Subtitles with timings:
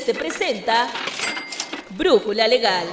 [0.00, 0.88] se presenta
[1.90, 2.86] Brújula Legal.
[2.86, 2.92] No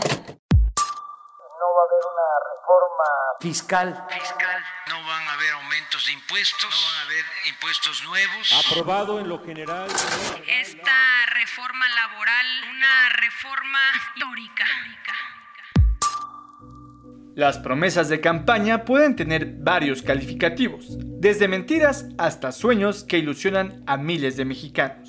[1.76, 3.08] va a haber una reforma
[3.40, 4.06] fiscal.
[4.10, 4.64] Fiscal.
[4.90, 6.70] No van a haber aumentos de impuestos.
[6.70, 8.66] No van a haber impuestos nuevos.
[8.68, 9.88] Aprobado en lo general.
[10.48, 14.66] Esta reforma laboral, una reforma histórica.
[17.36, 23.96] Las promesas de campaña pueden tener varios calificativos, desde mentiras hasta sueños que ilusionan a
[23.96, 25.09] miles de mexicanos.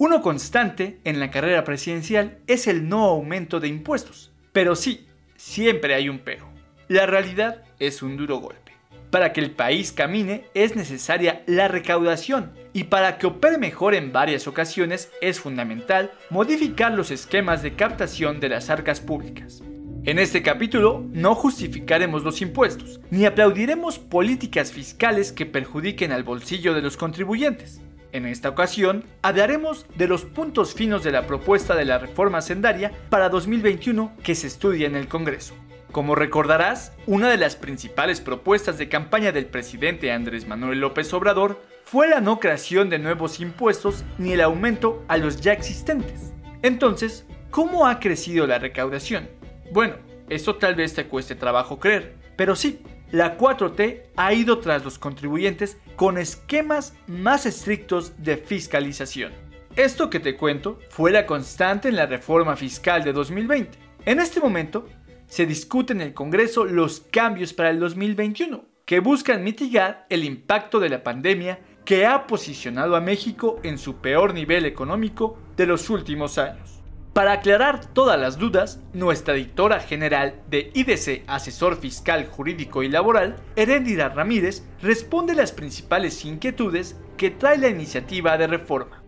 [0.00, 4.32] Uno constante en la carrera presidencial es el no aumento de impuestos.
[4.50, 6.48] Pero sí, siempre hay un pero.
[6.88, 8.72] La realidad es un duro golpe.
[9.10, 14.10] Para que el país camine es necesaria la recaudación y para que opere mejor en
[14.10, 19.62] varias ocasiones es fundamental modificar los esquemas de captación de las arcas públicas.
[20.04, 26.72] En este capítulo no justificaremos los impuestos, ni aplaudiremos políticas fiscales que perjudiquen al bolsillo
[26.72, 27.82] de los contribuyentes.
[28.12, 32.90] En esta ocasión, hablaremos de los puntos finos de la propuesta de la reforma sendaria
[33.08, 35.54] para 2021 que se estudia en el Congreso.
[35.92, 41.60] Como recordarás, una de las principales propuestas de campaña del presidente Andrés Manuel López Obrador
[41.84, 46.32] fue la no creación de nuevos impuestos ni el aumento a los ya existentes.
[46.62, 49.28] Entonces, ¿cómo ha crecido la recaudación?
[49.72, 49.94] Bueno,
[50.28, 52.80] eso tal vez te cueste trabajo creer, pero sí,
[53.10, 59.32] la 4T ha ido tras los contribuyentes con esquemas más estrictos de fiscalización.
[59.76, 63.78] Esto que te cuento fue la constante en la reforma fiscal de 2020.
[64.06, 64.88] En este momento,
[65.26, 70.80] se discute en el Congreso los cambios para el 2021, que buscan mitigar el impacto
[70.80, 75.90] de la pandemia que ha posicionado a México en su peor nivel económico de los
[75.90, 76.79] últimos años.
[77.12, 83.36] Para aclarar todas las dudas, nuestra editora general de IDC Asesor Fiscal Jurídico y Laboral,
[83.56, 89.02] Heréndira Ramírez, responde las principales inquietudes que trae la iniciativa de reforma.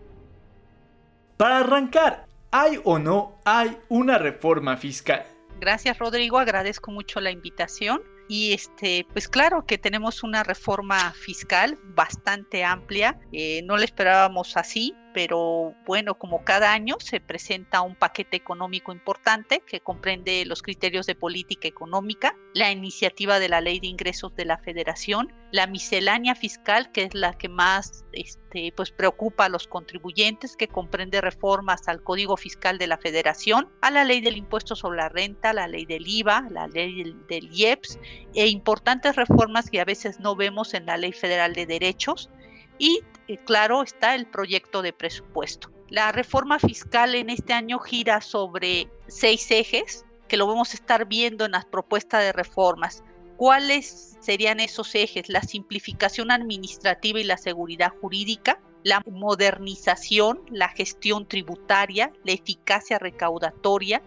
[1.37, 5.25] Para arrancar, ¿hay o no hay una reforma fiscal?
[5.61, 8.01] Gracias Rodrigo, agradezco mucho la invitación.
[8.27, 14.55] Y este, pues claro que tenemos una reforma fiscal bastante amplia, eh, no la esperábamos
[14.55, 20.61] así, pero bueno, como cada año se presenta un paquete económico importante que comprende los
[20.61, 25.67] criterios de política económica, la iniciativa de la ley de ingresos de la federación, la
[25.67, 31.21] miscelánea fiscal, que es la que más este, pues preocupa a los contribuyentes, que comprende
[31.21, 35.53] reformas al Código Fiscal de la Federación, a la ley del impuesto sobre la renta,
[35.53, 37.99] la ley del IVA, la ley del, del IEPS,
[38.33, 42.29] e importantes reformas que a veces no vemos en la Ley Federal de Derechos,
[42.77, 45.71] y eh, claro está el proyecto de presupuesto.
[45.89, 51.05] La reforma fiscal en este año gira sobre seis ejes que lo vamos a estar
[51.05, 53.03] viendo en las propuestas de reformas.
[53.37, 55.29] ¿Cuáles serían esos ejes?
[55.29, 64.01] La simplificación administrativa y la seguridad jurídica, la modernización, la gestión tributaria, la eficacia recaudatoria,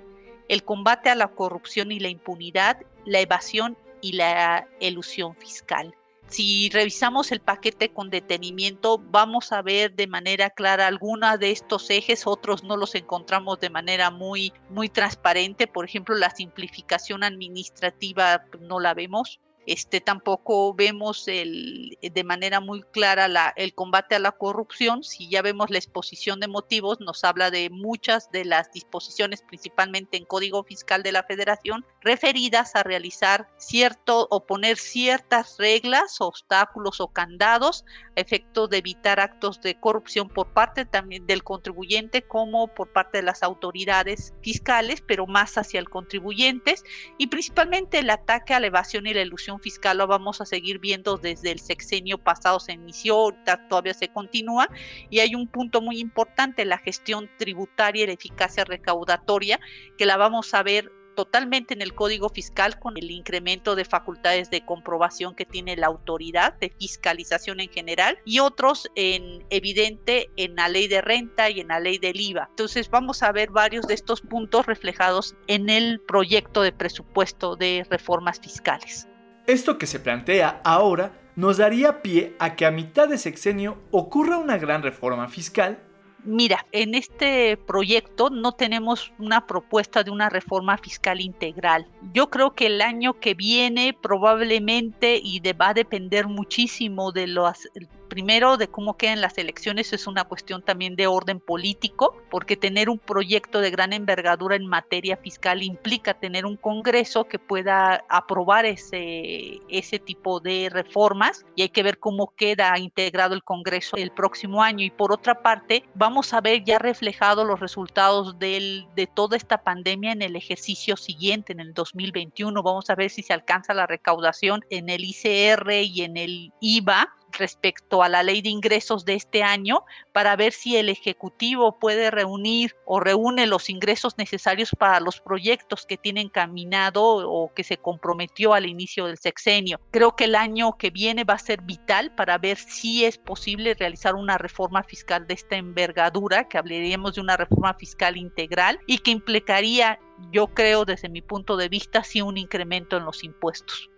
[0.48, 5.94] el combate a la corrupción y la impunidad, la evasión y la elusión fiscal
[6.28, 11.88] si revisamos el paquete con detenimiento, vamos a ver de manera clara algunos de estos
[11.90, 15.66] ejes, otros no los encontramos de manera muy, muy transparente.
[15.66, 19.40] Por ejemplo, la simplificación administrativa pues, no la vemos.
[19.66, 25.02] Este, tampoco vemos el, de manera muy clara la, el combate a la corrupción.
[25.02, 30.16] Si ya vemos la exposición de motivos, nos habla de muchas de las disposiciones, principalmente
[30.16, 37.00] en Código Fiscal de la Federación, referidas a realizar cierto o poner ciertas reglas, obstáculos
[37.00, 37.84] o candados
[38.16, 43.18] a efecto de evitar actos de corrupción por parte también del contribuyente como por parte
[43.18, 46.76] de las autoridades fiscales, pero más hacia el contribuyente
[47.18, 50.78] y principalmente el ataque a la evasión y la ilusión fiscal lo vamos a seguir
[50.78, 53.34] viendo desde el sexenio pasado se inició,
[53.68, 54.68] todavía se continúa
[55.10, 59.60] y hay un punto muy importante, la gestión tributaria y la eficacia recaudatoria,
[59.96, 64.50] que la vamos a ver totalmente en el Código Fiscal con el incremento de facultades
[64.50, 70.54] de comprobación que tiene la autoridad de fiscalización en general y otros en evidente en
[70.54, 72.46] la ley de renta y en la ley del IVA.
[72.50, 77.84] Entonces vamos a ver varios de estos puntos reflejados en el proyecto de presupuesto de
[77.90, 79.08] reformas fiscales.
[79.46, 84.38] Esto que se plantea ahora nos daría pie a que a mitad de sexenio ocurra
[84.38, 85.78] una gran reforma fiscal
[86.26, 91.86] Mira, en este proyecto no tenemos una propuesta de una reforma fiscal integral.
[92.12, 97.68] Yo creo que el año que viene probablemente y va a depender muchísimo de los
[98.16, 102.88] Primero, de cómo quedan las elecciones es una cuestión también de orden político, porque tener
[102.88, 108.64] un proyecto de gran envergadura en materia fiscal implica tener un Congreso que pueda aprobar
[108.64, 114.10] ese, ese tipo de reformas y hay que ver cómo queda integrado el Congreso el
[114.10, 114.82] próximo año.
[114.82, 119.62] Y por otra parte, vamos a ver ya reflejados los resultados del, de toda esta
[119.62, 122.62] pandemia en el ejercicio siguiente, en el 2021.
[122.62, 127.12] Vamos a ver si se alcanza la recaudación en el ICR y en el IVA
[127.38, 132.10] respecto a la ley de ingresos de este año para ver si el Ejecutivo puede
[132.10, 137.76] reunir o reúne los ingresos necesarios para los proyectos que tienen caminado o que se
[137.76, 139.80] comprometió al inicio del sexenio.
[139.90, 143.74] Creo que el año que viene va a ser vital para ver si es posible
[143.74, 148.98] realizar una reforma fiscal de esta envergadura, que hablaríamos de una reforma fiscal integral y
[148.98, 149.98] que implicaría,
[150.32, 153.90] yo creo desde mi punto de vista, sí un incremento en los impuestos.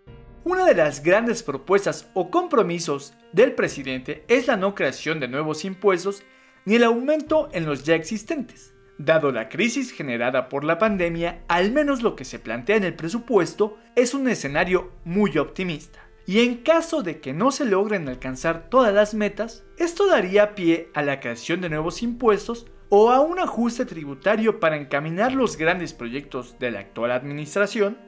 [0.45, 5.65] Una de las grandes propuestas o compromisos del presidente es la no creación de nuevos
[5.65, 6.23] impuestos
[6.65, 8.75] ni el aumento en los ya existentes.
[8.99, 12.95] Dado la crisis generada por la pandemia, al menos lo que se plantea en el
[12.95, 16.01] presupuesto es un escenario muy optimista.
[16.27, 20.91] Y en caso de que no se logren alcanzar todas las metas, esto daría pie
[20.95, 25.95] a la creación de nuevos impuestos o a un ajuste tributario para encaminar los grandes
[25.95, 28.08] proyectos de la actual administración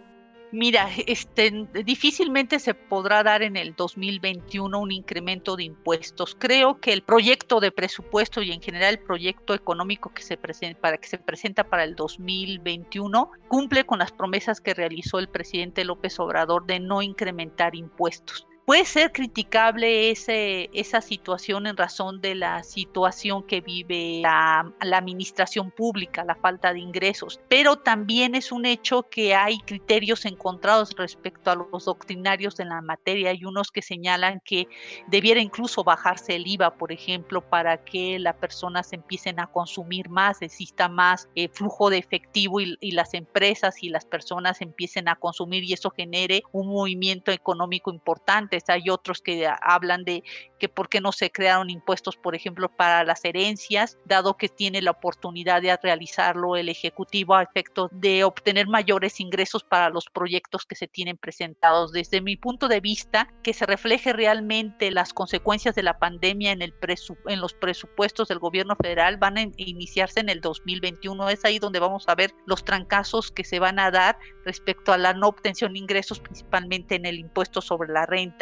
[0.52, 6.36] Mira, este, difícilmente se podrá dar en el 2021 un incremento de impuestos.
[6.36, 10.80] Creo que el proyecto de presupuesto y en general el proyecto económico que se presenta
[10.80, 15.84] para que se presenta para el 2021 cumple con las promesas que realizó el presidente
[15.84, 18.46] López Obrador de no incrementar impuestos.
[18.70, 25.72] Puede ser criticable ese, esa situación en razón de la situación que vive la, administración
[25.72, 31.50] pública, la falta de ingresos, pero también es un hecho que hay criterios encontrados respecto
[31.50, 33.30] a los doctrinarios en la materia.
[33.30, 34.68] Hay unos que señalan que
[35.08, 40.42] debiera incluso bajarse el IVA, por ejemplo, para que las personas empiecen a consumir más,
[40.42, 45.16] exista más eh, flujo de efectivo y, y las empresas y las personas empiecen a
[45.16, 50.22] consumir y eso genere un movimiento económico importante hay otros que hablan de
[50.58, 54.82] que por qué no se crearon impuestos, por ejemplo, para las herencias, dado que tiene
[54.82, 60.66] la oportunidad de realizarlo el Ejecutivo a efecto de obtener mayores ingresos para los proyectos
[60.66, 61.92] que se tienen presentados.
[61.92, 66.62] Desde mi punto de vista, que se refleje realmente las consecuencias de la pandemia en,
[66.62, 66.74] el
[67.26, 71.28] en los presupuestos del gobierno federal van a iniciarse en el 2021.
[71.30, 74.98] Es ahí donde vamos a ver los trancazos que se van a dar respecto a
[74.98, 78.39] la no obtención de ingresos, principalmente en el impuesto sobre la renta.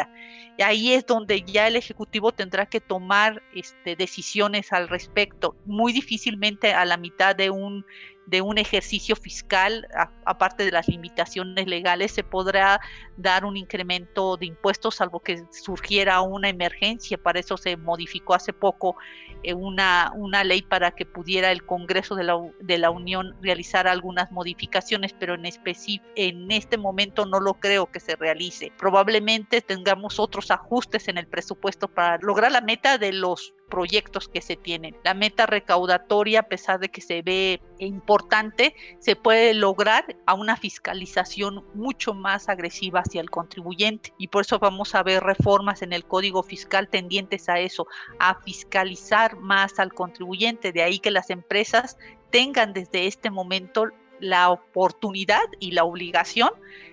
[0.56, 5.56] Y ahí es donde ya el Ejecutivo tendrá que tomar este, decisiones al respecto.
[5.64, 7.84] Muy difícilmente a la mitad de un
[8.28, 9.88] de un ejercicio fiscal,
[10.26, 12.78] aparte de las limitaciones legales, se podrá
[13.16, 17.16] dar un incremento de impuestos, salvo que surgiera una emergencia.
[17.16, 18.96] Para eso se modificó hace poco
[19.42, 23.88] eh, una, una ley para que pudiera el Congreso de la, de la Unión realizar
[23.88, 28.72] algunas modificaciones, pero en, en este momento no lo creo que se realice.
[28.76, 34.40] Probablemente tengamos otros ajustes en el presupuesto para lograr la meta de los proyectos que
[34.40, 34.96] se tienen.
[35.04, 40.56] La meta recaudatoria, a pesar de que se ve importante, se puede lograr a una
[40.56, 44.12] fiscalización mucho más agresiva hacia el contribuyente.
[44.18, 47.86] Y por eso vamos a ver reformas en el Código Fiscal tendientes a eso,
[48.18, 50.72] a fiscalizar más al contribuyente.
[50.72, 51.96] De ahí que las empresas
[52.30, 53.88] tengan desde este momento
[54.20, 56.50] la oportunidad y la obligación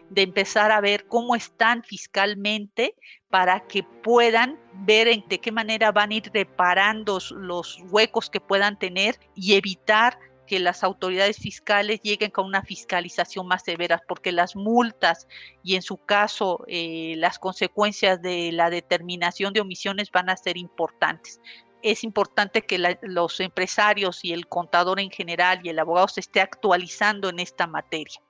[0.10, 2.96] de empezar a ver cómo están fiscalmente
[3.36, 8.40] para que puedan ver en de qué manera van a ir reparando los huecos que
[8.40, 14.32] puedan tener y evitar que las autoridades fiscales lleguen con una fiscalización más severa, porque
[14.32, 15.28] las multas
[15.64, 20.56] y en su caso eh, las consecuencias de la determinación de omisiones van a ser
[20.56, 21.42] importantes
[21.82, 26.40] es importante que los empresarios y el contador en general y el abogado se esté
[26.40, 28.22] actualizando en esta materia.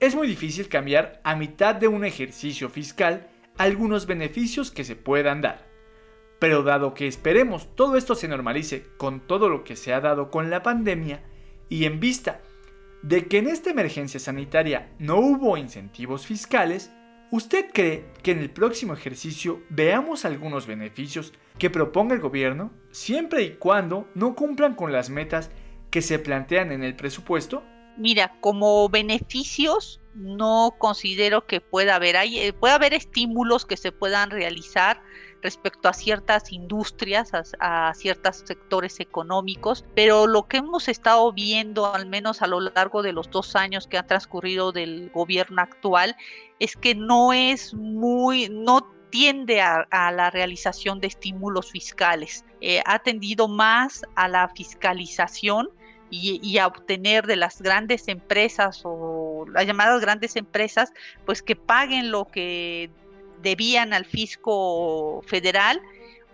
[0.00, 3.28] Es muy difícil cambiar a mitad de un ejercicio fiscal
[3.58, 5.68] algunos beneficios que se puedan dar.
[6.38, 10.30] Pero dado que esperemos todo esto se normalice con todo lo que se ha dado
[10.30, 11.22] con la pandemia
[11.68, 12.40] y en vista
[13.02, 16.92] de que en esta emergencia sanitaria no hubo incentivos fiscales,
[17.30, 23.42] ¿usted cree que en el próximo ejercicio veamos algunos beneficios que proponga el gobierno siempre
[23.42, 25.50] y cuando no cumplan con las metas
[25.90, 27.64] que se plantean en el presupuesto?
[27.96, 32.16] Mira, como beneficios no considero que pueda haber.
[32.16, 35.00] Eh, puede haber estímulos que se puedan realizar
[35.42, 42.06] respecto a ciertas industrias, a, ciertos sectores económicos, pero lo que hemos estado viendo, al
[42.06, 46.16] menos a lo largo de los dos años que han transcurrido del gobierno actual,
[46.58, 52.44] es que no es muy, no tiende a, la realización de estímulos fiscales.
[52.60, 55.70] Eh, ha tendido más a la fiscalización
[56.10, 60.92] y, a obtener de las grandes empresas o las llamadas grandes empresas,
[61.24, 62.90] pues que paguen lo que
[63.42, 65.80] debían al fisco federal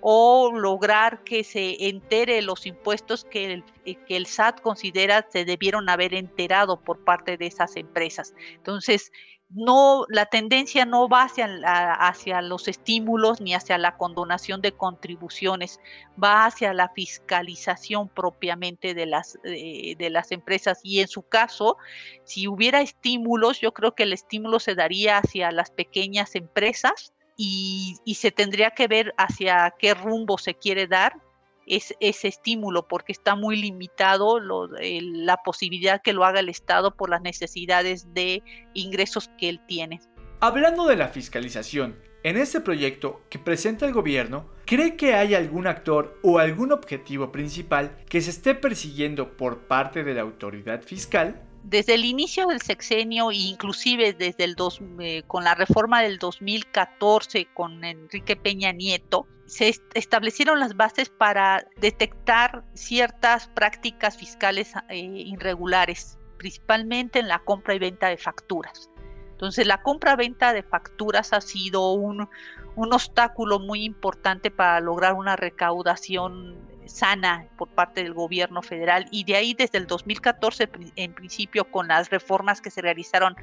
[0.01, 5.89] o lograr que se entere los impuestos que el, que el SAT considera se debieron
[5.89, 8.35] haber enterado por parte de esas empresas.
[8.55, 9.13] Entonces,
[9.55, 11.47] no, la tendencia no va hacia,
[11.95, 15.81] hacia los estímulos ni hacia la condonación de contribuciones,
[16.23, 20.81] va hacia la fiscalización propiamente de las, eh, de las empresas.
[20.83, 21.77] Y en su caso,
[22.25, 27.97] si hubiera estímulos, yo creo que el estímulo se daría hacia las pequeñas empresas y,
[28.05, 31.24] y se tendría que ver hacia qué rumbo se quiere dar
[31.67, 37.11] es, ese estímulo porque está muy limitado la posibilidad que lo haga el Estado por
[37.11, 38.43] las necesidades de
[38.75, 40.01] ingresos que él tiene.
[40.41, 45.67] Hablando de la fiscalización, en este proyecto que presenta el gobierno, ¿cree que hay algún
[45.67, 51.43] actor o algún objetivo principal que se esté persiguiendo por parte de la autoridad fiscal?
[51.65, 56.19] desde el inicio del sexenio e inclusive desde el dos, eh, con la reforma del
[56.19, 64.97] 2014 con Enrique Peña Nieto, se establecieron las bases para detectar ciertas prácticas fiscales eh,
[64.97, 68.91] irregulares, principalmente en la compra y venta de facturas.
[69.33, 72.29] Entonces, la compra-venta de facturas ha sido un,
[72.77, 79.25] un obstáculo muy importante para lograr una recaudación sana por parte del gobierno federal y
[79.25, 83.37] de ahí desde el 2014 en principio con las reformas que se realizaron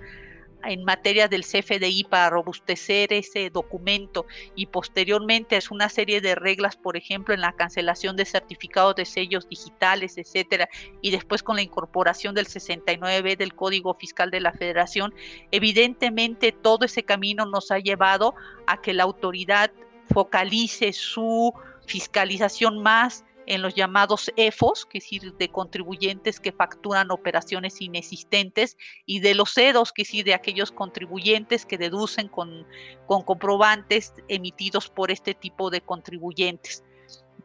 [0.65, 4.25] en materia del CFDI para robustecer ese documento
[4.55, 9.05] y posteriormente es una serie de reglas, por ejemplo, en la cancelación de certificados de
[9.05, 10.69] sellos digitales, etcétera,
[11.01, 15.13] y después con la incorporación del 69 del Código Fiscal de la Federación,
[15.51, 18.35] evidentemente todo ese camino nos ha llevado
[18.67, 19.71] a que la autoridad
[20.11, 21.53] focalice su
[21.85, 28.77] fiscalización más en los llamados EFOS, que es decir, de contribuyentes que facturan operaciones inexistentes,
[29.05, 32.65] y de los EDOS, que es decir, de aquellos contribuyentes que deducen con,
[33.07, 36.85] con comprobantes emitidos por este tipo de contribuyentes.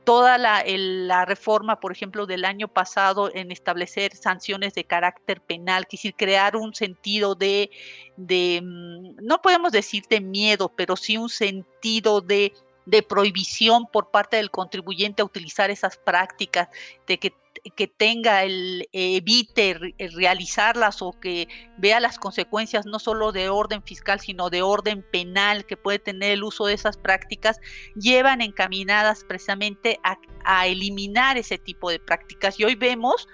[0.05, 5.89] Toda la, la, reforma, por ejemplo, del año pasado en establecer sanciones de carácter penal,
[5.89, 7.71] que decir, crear un sentido de,
[8.17, 12.53] de, mm, no podemos decir de miedo, pero sí un sentido de
[12.87, 16.69] de prohibición por parte del contribuyente a utilizar esas prácticas,
[17.07, 17.35] de que,
[17.75, 24.21] que tenga el evite realizarlas o que vea las consecuencias no solo de orden fiscal,
[24.21, 27.59] sino de orden penal que puede tener el uso de esas prácticas,
[27.97, 29.99] llevan encaminadas precisamente
[30.45, 32.61] a eliminar ese tipo de prácticas.
[32.61, 33.27] Y hoy vemos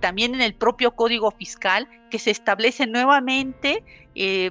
[0.00, 3.82] también en el propio Código Fiscal que se establece nuevamente
[4.14, 4.50] eh,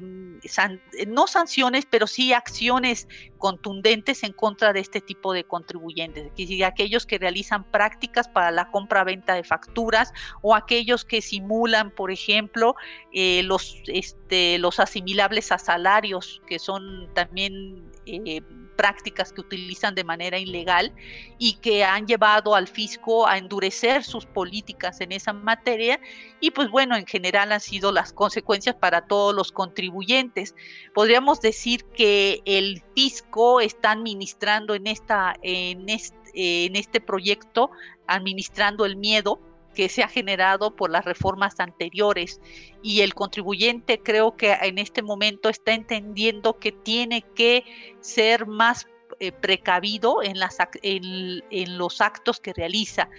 [1.08, 7.05] no sanciones, pero sí acciones contundentes en contra de este tipo de contribuyentes, que aquellos
[7.05, 12.75] que realizan prácticas para la compra-venta de facturas o aquellos que simulan, por ejemplo,
[13.12, 18.41] eh, los, este, los asimilables a salarios, que son también eh,
[18.75, 20.94] prácticas que utilizan de manera ilegal
[21.38, 26.00] y que han llevado al fisco a endurecer sus políticas en esa materia
[26.39, 30.55] y pues bueno, en general han sido las consecuencias para todos los contribuyentes.
[30.94, 37.72] Podríamos decir que el fisco está administrando en, esta, en, este, en este proyecto,
[38.08, 39.39] administrando el miedo
[39.75, 42.41] que se ha generado por las reformas anteriores
[42.82, 47.63] y el contribuyente creo que en este momento está entendiendo que tiene que
[48.00, 48.88] ser más
[49.20, 53.10] eh, precavido en, las, en, los actos que realiza.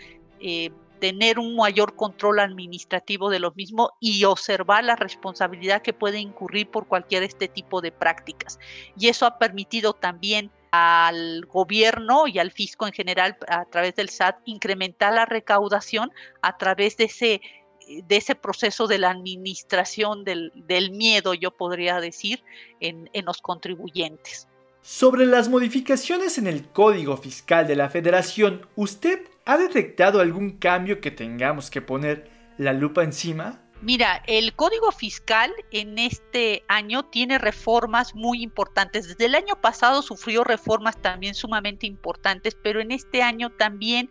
[0.40, 6.18] Eh, tener un mayor control administrativo de lo mismo y observar la responsabilidad que puede
[6.18, 8.58] incurrir por cualquier este tipo de prácticas.
[8.98, 14.08] Y eso ha permitido también al gobierno y al fisco en general a través del
[14.08, 16.10] SAT incrementar la recaudación
[16.42, 17.40] a través de ese
[17.86, 22.42] de ese proceso de la administración del, del miedo, yo podría decir,
[22.80, 24.48] en, en los contribuyentes.
[24.82, 31.00] Sobre las modificaciones en el Código Fiscal de la Federación, ¿usted ha detectado algún cambio
[31.00, 33.62] que tengamos que poner la lupa encima?
[33.86, 39.06] Mira, el Código Fiscal en este año tiene reformas muy importantes.
[39.06, 44.10] Desde el año pasado sufrió reformas también sumamente importantes, pero en este año también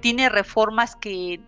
[0.00, 1.40] tiene reformas que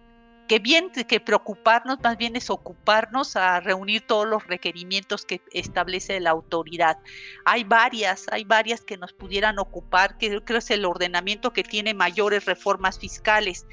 [0.50, 6.18] que bien que preocuparnos, más bien es ocuparnos a reunir todos los requerimientos que establece
[6.18, 6.98] la autoridad.
[7.44, 11.62] Hay varias, hay varias que nos pudieran ocupar, que creo que es el ordenamiento que
[11.62, 13.64] tiene mayores reformas fiscales.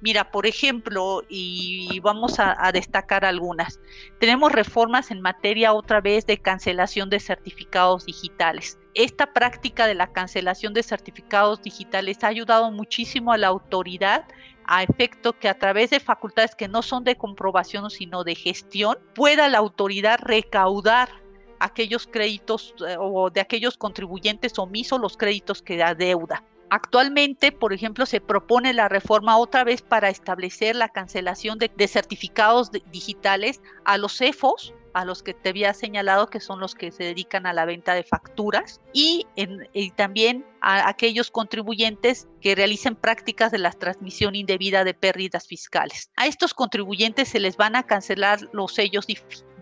[0.00, 3.80] Mira, por ejemplo, y vamos a, destacar algunas,
[4.20, 8.78] tenemos reformas en materia otra vez de cancelación de certificados digitales.
[8.94, 14.26] Esta práctica de la cancelación de certificados digitales ha ayudado muchísimo a la autoridad
[14.66, 18.98] a efecto que a través de facultades que no son de comprobación sino de gestión,
[19.14, 21.08] pueda la autoridad recaudar
[21.60, 26.42] aquellos créditos eh, o de aquellos contribuyentes omisos los créditos que da deuda.
[26.74, 32.72] Actualmente, por ejemplo, se propone la reforma otra vez para establecer la cancelación de, certificados
[32.90, 37.04] digitales a los CEFOS, a los que te había señalado que son los que se
[37.04, 43.52] dedican a la venta de facturas y, y, también a aquellos contribuyentes que realicen prácticas
[43.52, 46.10] de la transmisión indebida de pérdidas fiscales.
[46.16, 49.06] A estos contribuyentes se les van a cancelar los sellos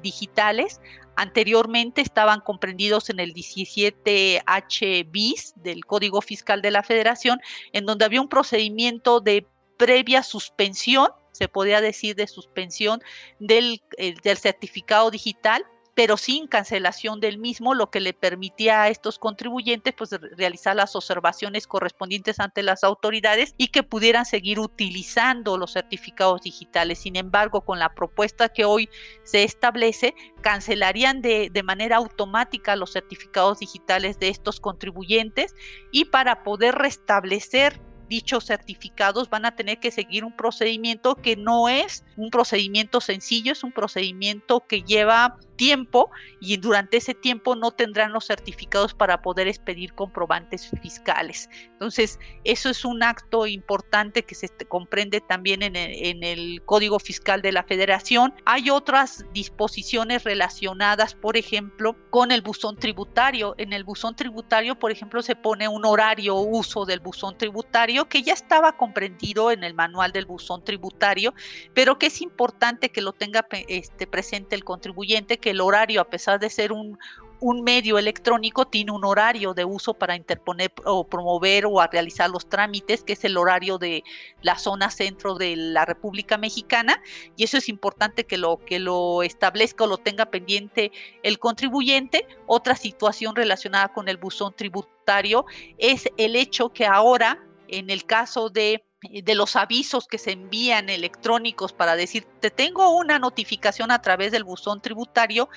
[0.03, 0.81] digitales.
[1.17, 7.41] Anteriormente estaban comprendidos en el 17H bis del Código Fiscal de la Federación,
[7.73, 13.03] en donde había un procedimiento de previa suspensión se podía decir de suspensión
[13.41, 18.89] del, eh, del certificado digital pero sin cancelación del mismo, lo que le permitía a
[18.89, 25.59] estos contribuyentes pues realizar las observaciones correspondientes ante las autoridades y que pudieran seguir utilizando
[25.59, 27.01] los certificados digitales.
[27.01, 28.89] Sin embargo, con la propuesta que hoy
[29.25, 35.55] se establece, cancelarían de, de manera automática los certificados digitales de estos contribuyentes
[35.91, 37.81] y para poder restablecer
[38.13, 43.53] dichos certificados van a tener que seguir un procedimiento que no es un procedimiento sencillo,
[43.53, 49.23] es un procedimiento que lleva tiempo y durante ese tiempo no tendrán los certificados para
[49.23, 51.49] poder expedir comprobantes fiscales.
[51.65, 57.53] Entonces, eso es un acto importante que se comprende también en el, Código Fiscal de
[57.53, 58.35] la Federación.
[58.45, 63.55] Hay otras disposiciones relacionadas, por ejemplo, con el buzón tributario.
[63.59, 68.23] En el buzón tributario, por ejemplo, se pone un horario uso del buzón tributario que
[68.23, 71.35] ya estaba comprendido en el manual del buzón tributario,
[71.75, 76.09] pero que es importante que lo tenga este, presente el contribuyente, que el horario, a
[76.09, 76.99] pesar de ser un,
[77.43, 82.31] un medio electrónico tiene un horario de uso para interponer o promover o a realizar
[82.31, 84.05] los trámites, que es el horario de
[84.43, 87.03] la zona centro de la República Mexicana,
[87.37, 90.93] y eso es importante que lo, que lo establezca o lo tenga pendiente
[91.25, 92.29] el contribuyente.
[92.47, 95.45] Otra situación relacionada con el buzón tributario
[95.79, 100.89] es el hecho que ahora, en el caso de de los avisos que se envían
[100.89, 105.49] electrónicos para decir, te tengo una notificación a través del buzón tributario,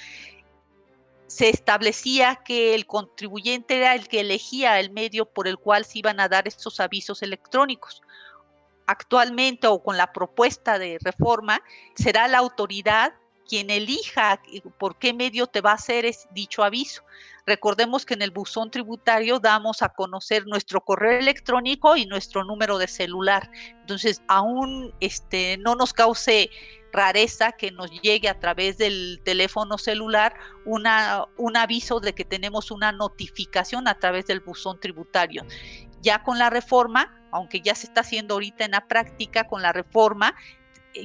[1.27, 5.99] se establecía que el contribuyente era el que elegía el medio por el cual se
[5.99, 8.01] iban a dar estos avisos electrónicos.
[8.87, 11.61] Actualmente o con la propuesta de reforma,
[11.95, 13.13] será la autoridad
[13.47, 14.41] quien elija
[14.77, 17.03] por qué medio te va a hacer dicho aviso.
[17.45, 22.77] Recordemos que en el buzón tributario damos a conocer nuestro correo electrónico y nuestro número
[22.79, 23.51] de celular.
[23.81, 26.49] Entonces, aún este, no nos cause
[26.91, 30.33] rareza que nos llegue a través del teléfono celular
[30.65, 35.45] un aviso de que tenemos una notificación a través del buzón tributario.
[36.01, 39.73] Ya con la reforma, aunque ya se está haciendo ahorita en la práctica con la
[39.73, 40.35] reforma,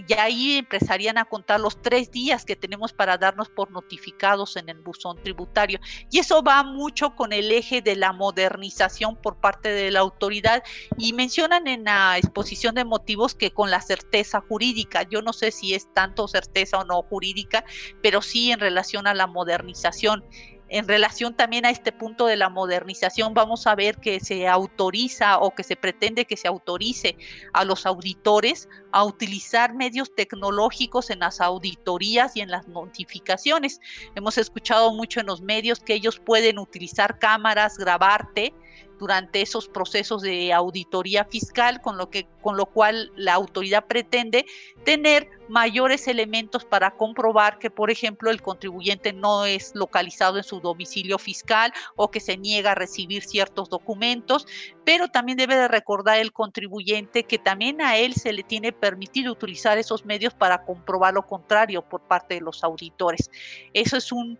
[0.06, 4.68] ya ahí empezarían a contar los tres días que tenemos para darnos por notificados en
[4.68, 5.80] el buzón tributario.
[6.10, 10.62] Y eso va mucho con el eje de la modernización por parte de la autoridad
[10.98, 15.50] y mencionan en la exposición de motivos que con la certeza jurídica, yo no sé
[15.50, 17.64] si es tanto certeza o no jurídica,
[18.02, 20.24] pero sí en relación a la modernización
[20.70, 25.38] en relación también a este punto de la modernización, vamos a ver que se autoriza
[25.38, 27.16] o que se pretende que se autorice
[27.52, 33.80] a los auditores a utilizar medios tecnológicos en las auditorías y en las notificaciones.
[34.14, 38.54] Hemos escuchado mucho en los medios que ellos pueden utilizar cámaras, grabarte
[39.00, 44.44] durante esos procesos de auditoría fiscal, con lo, que, con lo cual la autoridad pretende
[44.84, 50.60] tener mayores elementos para comprobar que, por ejemplo, el contribuyente no es localizado en su
[50.60, 54.46] domicilio fiscal o que se niega a recibir ciertos documentos,
[54.84, 59.32] pero también debe de recordar el contribuyente que también a él se le tiene permitido
[59.32, 63.30] utilizar esos medios para comprobar lo contrario por parte de los auditores.
[63.72, 64.38] Eso es un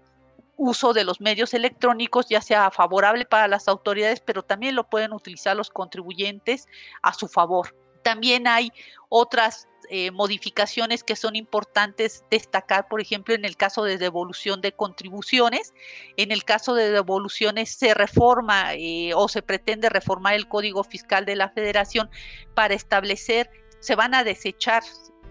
[0.61, 5.15] uso de los medios electrónicos, ya sea favorable para las autoridades, pero también lo pueden
[5.15, 6.67] utilizar los contribuyentes
[7.01, 7.75] a su favor.
[8.03, 8.71] También hay
[9.09, 14.73] otras eh, modificaciones que son importantes destacar, por ejemplo, en el caso de devolución de
[14.73, 15.73] contribuciones.
[16.19, 21.25] En el caso de devoluciones se reforma eh, o se pretende reformar el Código Fiscal
[21.25, 22.11] de la Federación
[22.55, 24.83] para establecer, se van a desechar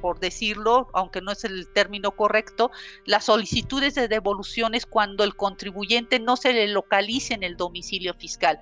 [0.02, 2.72] por decirlo, aunque no es el término correcto,
[3.06, 8.60] las solicitudes de devoluciones cuando el contribuyente no se le localice en el domicilio fiscal.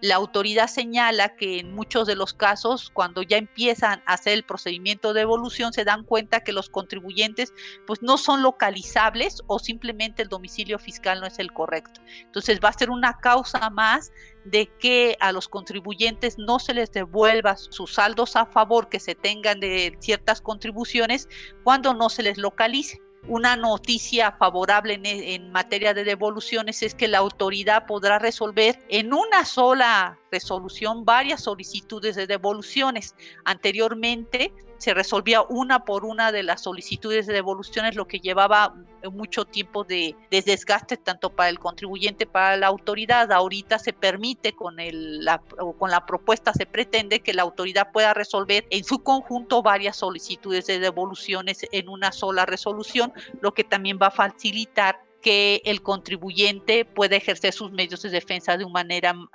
[0.00, 4.44] La autoridad señala que en muchos de los casos, cuando ya empiezan a hacer el
[4.44, 7.52] procedimiento de devolución, se dan cuenta que los contribuyentes
[7.86, 12.00] pues no son localizables o simplemente el domicilio fiscal no es el correcto.
[12.22, 14.12] Entonces va a ser una causa más
[14.50, 19.14] de que a los contribuyentes no se les devuelva sus saldos a favor que se
[19.14, 21.28] tengan de ciertas contribuciones
[21.62, 23.00] cuando no se les localice.
[23.28, 29.44] Una noticia favorable en, materia de devoluciones es que la autoridad podrá resolver en una
[29.44, 33.14] sola resolución varias solicitudes de devoluciones.
[33.44, 38.74] Anteriormente se resolvía una por una de las solicitudes de devoluciones, lo que llevaba
[39.12, 43.30] mucho tiempo de, desgaste tanto para el contribuyente para la autoridad.
[43.30, 45.42] Ahorita se permite con, la,
[45.78, 50.66] con la propuesta, se pretende que la autoridad pueda resolver en su conjunto varias solicitudes
[50.66, 53.12] de devoluciones en una sola resolución,
[53.42, 58.56] lo que también va a facilitar que el contribuyente pueda ejercer sus medios de defensa
[58.56, 58.64] de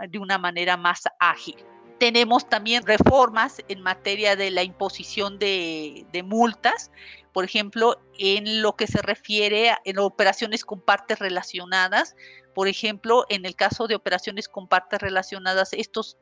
[0.10, 1.58] de una manera más ágil.
[1.99, 6.91] Tenemos también reformas en materia de la imposición de, multas,
[7.31, 12.15] por ejemplo, en lo que se refiere a en operaciones con partes relacionadas.
[12.53, 16.17] Por ejemplo, en el caso de operaciones con partes relacionadas, estos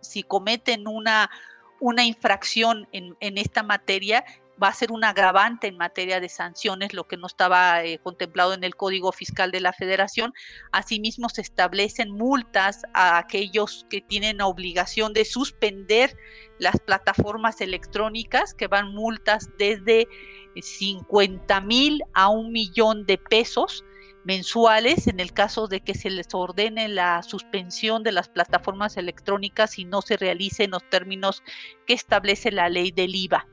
[0.00, 1.30] si cometen una,
[1.80, 4.24] una infracción en, en esta materia,
[4.62, 8.52] va a ser un agravante en materia de sanciones, lo que no estaba eh, contemplado
[8.52, 10.32] en el Código Fiscal de la Federación.
[10.72, 16.16] Asimismo, se establecen multas a aquellos que tienen obligación de suspender
[16.58, 20.08] las plataformas electrónicas, que van multas desde
[20.60, 23.84] 50 mil a un millón de pesos
[24.24, 29.78] mensuales en el caso de que se les ordene la suspensión de las plataformas electrónicas
[29.78, 31.42] y no se realice en los términos
[31.86, 33.46] que establece la ley del IVA.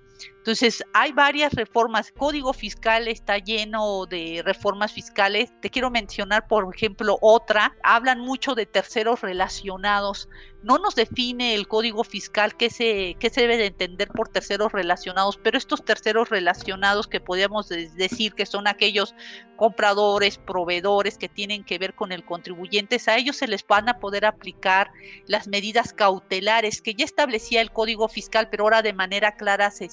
[0.47, 2.13] Entonces, hay varias reformas.
[2.17, 5.51] Código fiscal está lleno de reformas fiscales.
[5.59, 7.75] Te quiero mencionar, por ejemplo, otra.
[7.83, 10.29] Hablan mucho de terceros relacionados.
[10.63, 14.71] No nos define el código fiscal qué se, qué se debe de entender por terceros
[14.71, 19.13] relacionados, pero estos terceros relacionados que podríamos decir que son aquellos
[19.55, 23.99] compradores, proveedores que tienen que ver con el contribuyente, a ellos se les van a
[23.99, 24.91] poder aplicar
[25.25, 29.85] las medidas cautelares que ya establecía el código fiscal, pero ahora de manera clara se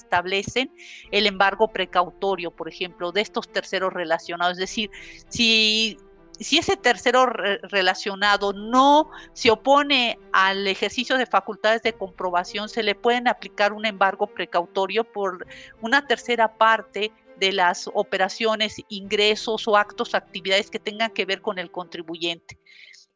[1.11, 4.53] el embargo precautorio, por ejemplo, de estos terceros relacionados.
[4.53, 4.89] Es decir,
[5.29, 5.97] si
[6.39, 12.95] si ese tercero relacionado no se opone al ejercicio de facultades de comprobación, se le
[12.95, 15.45] pueden aplicar un embargo precautorio por
[15.81, 21.59] una tercera parte de las operaciones, ingresos o actos, actividades que tengan que ver con
[21.59, 22.57] el contribuyente.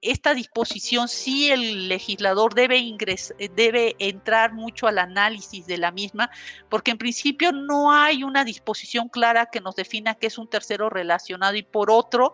[0.01, 2.81] Esta disposición sí el legislador debe,
[3.53, 6.29] debe entrar mucho al análisis de la misma,
[6.69, 10.89] porque en principio no hay una disposición clara que nos defina qué es un tercero
[10.89, 12.31] relacionado y por otro,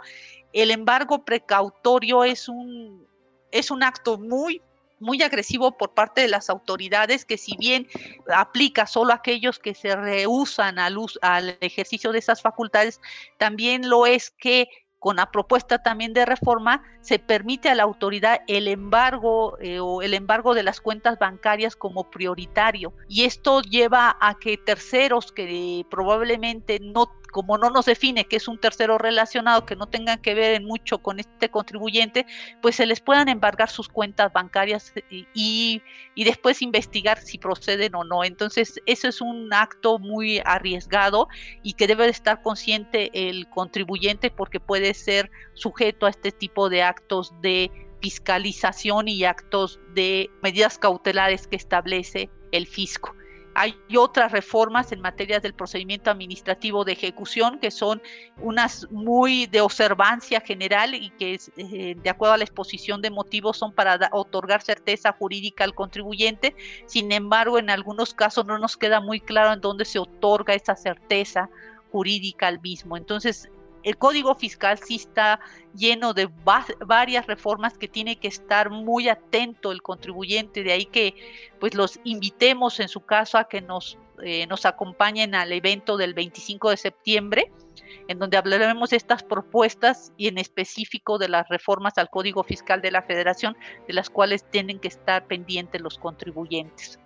[0.54, 3.08] el embargo precautorio es un,
[3.52, 4.62] es un acto muy
[5.00, 7.88] muy agresivo por parte de las autoridades que si bien
[8.34, 13.02] aplica solo a aquellos que se rehusan al, al ejercicio de esas facultades,
[13.38, 14.70] también lo es que
[15.06, 20.02] con la propuesta también de reforma se permite a la autoridad el embargo eh, o
[20.02, 22.92] el embargo de las cuentas bancarias como prioritario.
[23.08, 28.48] Y esto lleva a que terceros que probablemente no como no nos define que es
[28.48, 32.26] un tercero relacionado que no tengan que ver en mucho con este contribuyente,
[32.62, 34.94] pues se les puedan embargar sus cuentas bancarias
[35.34, 35.82] y,
[36.16, 38.24] después investigar si proceden o no.
[38.24, 41.28] Entonces, eso es un acto muy arriesgado
[41.62, 46.70] y que debe de estar consciente el contribuyente porque puede ser sujeto a este tipo
[46.70, 47.70] de actos de
[48.02, 53.14] fiscalización y actos de medidas cautelares que establece el fisco.
[53.58, 58.02] Hay otras reformas en materia del procedimiento administrativo de ejecución que son
[58.42, 63.58] unas muy de observancia general y que eh, de acuerdo a la exposición de motivos
[63.58, 66.54] son para otorgar certeza jurídica al contribuyente.
[66.86, 70.76] Sin embargo, en algunos casos no nos queda muy claro en dónde se otorga esa
[70.76, 71.50] certeza
[71.94, 72.98] jurídica al mismo.
[72.98, 73.50] Entonces,
[73.86, 75.40] el código fiscal sí está
[75.76, 76.28] lleno de
[76.86, 81.14] varias reformas que tiene que estar muy atento el contribuyente, de ahí que
[81.60, 86.16] pues los invitemos en su caso a que nos, eh, nos acompañen al evento del
[86.16, 87.52] 25 de septiembre,
[88.08, 92.82] en donde hablaremos de estas propuestas y en específico de las reformas al Código Fiscal
[92.82, 93.56] de la Federación,
[93.88, 97.00] de las cuales tienen que estar pendientes los contribuyentes.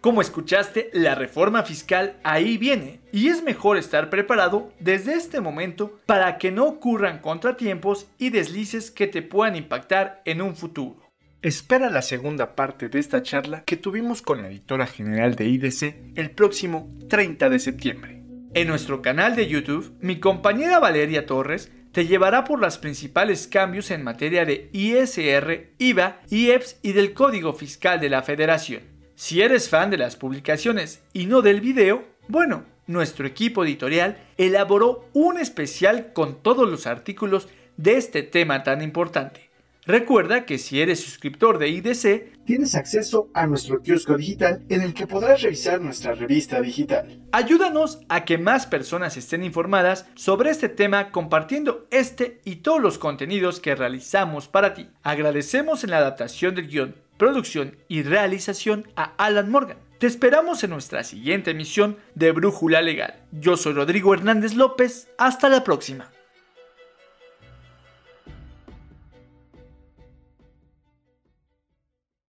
[0.00, 5.98] Como escuchaste, la reforma fiscal ahí viene y es mejor estar preparado desde este momento
[6.06, 11.02] para que no ocurran contratiempos y deslices que te puedan impactar en un futuro.
[11.42, 15.94] Espera la segunda parte de esta charla que tuvimos con la editora general de IDC
[16.16, 18.22] el próximo 30 de septiembre.
[18.54, 23.90] En nuestro canal de YouTube, mi compañera Valeria Torres te llevará por los principales cambios
[23.90, 28.97] en materia de ISR, IVA, IEPS y del Código Fiscal de la Federación.
[29.20, 35.08] Si eres fan de las publicaciones y no del video, bueno, nuestro equipo editorial elaboró
[35.12, 39.50] un especial con todos los artículos de este tema tan importante.
[39.86, 44.94] Recuerda que si eres suscriptor de IDC, tienes acceso a nuestro kiosco digital en el
[44.94, 47.20] que podrás revisar nuestra revista digital.
[47.32, 52.98] Ayúdanos a que más personas estén informadas sobre este tema compartiendo este y todos los
[52.98, 54.88] contenidos que realizamos para ti.
[55.02, 59.76] Agradecemos en la adaptación del guion, producción y realización a Alan Morgan.
[59.98, 63.16] Te esperamos en nuestra siguiente emisión de Brújula Legal.
[63.32, 65.08] Yo soy Rodrigo Hernández López.
[65.18, 66.10] Hasta la próxima.